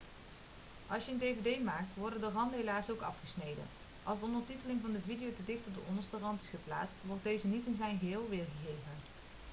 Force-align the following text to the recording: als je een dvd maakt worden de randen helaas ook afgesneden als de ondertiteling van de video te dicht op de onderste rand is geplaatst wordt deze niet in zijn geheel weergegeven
als 0.87 1.05
je 1.05 1.11
een 1.11 1.17
dvd 1.17 1.63
maakt 1.63 1.95
worden 1.95 2.21
de 2.21 2.29
randen 2.29 2.57
helaas 2.59 2.89
ook 2.89 3.01
afgesneden 3.01 3.63
als 4.03 4.19
de 4.19 4.25
ondertiteling 4.25 4.81
van 4.81 4.91
de 4.91 5.01
video 5.01 5.33
te 5.33 5.43
dicht 5.43 5.67
op 5.67 5.73
de 5.75 5.81
onderste 5.89 6.17
rand 6.17 6.41
is 6.41 6.49
geplaatst 6.49 6.95
wordt 7.05 7.23
deze 7.23 7.47
niet 7.47 7.65
in 7.65 7.75
zijn 7.75 7.99
geheel 7.99 8.27
weergegeven 8.29 8.95